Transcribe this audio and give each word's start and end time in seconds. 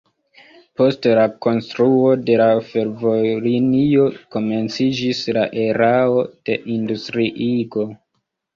Post 0.79 1.03
la 1.19 1.25
konstruo 1.45 2.07
de 2.29 2.37
la 2.41 2.47
fervojlinio 2.71 4.09
komenciĝis 4.37 5.23
la 5.39 5.47
erao 5.67 6.27
de 6.51 6.59
industriigo. 6.81 7.89